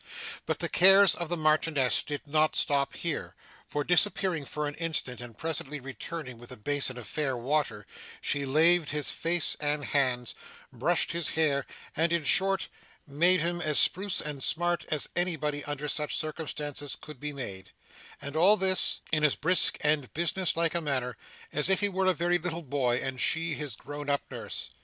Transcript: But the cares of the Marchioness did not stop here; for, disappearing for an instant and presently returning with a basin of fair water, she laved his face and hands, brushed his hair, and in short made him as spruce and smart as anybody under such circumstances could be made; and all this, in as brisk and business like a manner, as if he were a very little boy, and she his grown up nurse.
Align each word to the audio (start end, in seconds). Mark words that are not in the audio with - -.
But 0.47 0.57
the 0.57 0.67
cares 0.67 1.13
of 1.13 1.29
the 1.29 1.37
Marchioness 1.37 2.01
did 2.01 2.25
not 2.25 2.55
stop 2.55 2.95
here; 2.95 3.35
for, 3.67 3.83
disappearing 3.83 4.45
for 4.45 4.67
an 4.67 4.73
instant 4.79 5.21
and 5.21 5.37
presently 5.37 5.79
returning 5.79 6.39
with 6.39 6.51
a 6.51 6.57
basin 6.57 6.97
of 6.97 7.07
fair 7.07 7.37
water, 7.37 7.85
she 8.19 8.43
laved 8.43 8.89
his 8.89 9.11
face 9.11 9.55
and 9.59 9.85
hands, 9.85 10.33
brushed 10.73 11.11
his 11.11 11.29
hair, 11.29 11.67
and 11.95 12.11
in 12.11 12.23
short 12.23 12.67
made 13.05 13.41
him 13.41 13.61
as 13.61 13.77
spruce 13.77 14.19
and 14.21 14.41
smart 14.43 14.85
as 14.89 15.07
anybody 15.15 15.63
under 15.65 15.87
such 15.87 16.17
circumstances 16.17 16.97
could 16.99 17.19
be 17.19 17.31
made; 17.31 17.69
and 18.19 18.35
all 18.35 18.57
this, 18.57 19.01
in 19.11 19.23
as 19.23 19.35
brisk 19.35 19.77
and 19.81 20.11
business 20.15 20.57
like 20.57 20.73
a 20.73 20.81
manner, 20.81 21.15
as 21.53 21.69
if 21.69 21.79
he 21.81 21.89
were 21.89 22.07
a 22.07 22.13
very 22.15 22.39
little 22.39 22.63
boy, 22.63 22.95
and 22.97 23.21
she 23.21 23.53
his 23.53 23.75
grown 23.75 24.09
up 24.09 24.23
nurse. 24.31 24.67